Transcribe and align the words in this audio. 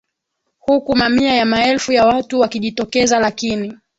Huku 0.59 0.95
mamia 0.95 1.33
ya 1.35 1.45
maelfu 1.45 1.91
ya 1.91 2.05
watu 2.05 2.39
wakijitokeza 2.39 3.19
lakini 3.19 3.73